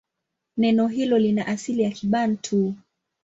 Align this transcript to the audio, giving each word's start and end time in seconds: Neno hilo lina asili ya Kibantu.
Neno 0.57 0.87
hilo 0.87 1.17
lina 1.19 1.47
asili 1.47 1.83
ya 1.83 1.91
Kibantu. 1.91 2.75